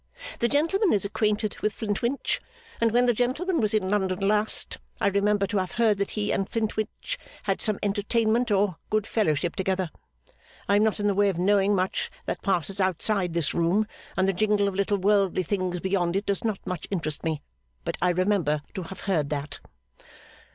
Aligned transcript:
'The 0.39 0.47
gentleman 0.47 0.91
is 0.93 1.05
acquainted 1.05 1.55
with 1.59 1.71
Flintwinch; 1.75 2.41
and 2.81 2.91
when 2.91 3.05
the 3.05 3.13
gentleman 3.13 3.61
was 3.61 3.71
in 3.71 3.87
London 3.87 4.19
last, 4.19 4.79
I 4.99 5.09
remember 5.09 5.45
to 5.45 5.57
have 5.59 5.73
heard 5.73 5.99
that 5.99 6.09
he 6.17 6.31
and 6.33 6.49
Flintwinch 6.49 7.19
had 7.43 7.61
some 7.61 7.77
entertainment 7.83 8.49
or 8.49 8.77
good 8.89 9.05
fellowship 9.05 9.55
together. 9.55 9.91
I 10.67 10.77
am 10.77 10.83
not 10.83 10.99
in 10.99 11.05
the 11.05 11.13
way 11.13 11.29
of 11.29 11.37
knowing 11.37 11.75
much 11.75 12.09
that 12.25 12.41
passes 12.41 12.81
outside 12.81 13.35
this 13.35 13.53
room, 13.53 13.85
and 14.17 14.27
the 14.27 14.33
jingle 14.33 14.67
of 14.67 14.73
little 14.73 14.97
worldly 14.97 15.43
things 15.43 15.79
beyond 15.79 16.15
it 16.15 16.25
does 16.25 16.43
not 16.43 16.65
much 16.65 16.87
interest 16.89 17.23
me; 17.23 17.43
but 17.83 17.95
I 18.01 18.09
remember 18.09 18.63
to 18.73 18.81
have 18.81 19.01
heard 19.01 19.29
that. 19.29 19.59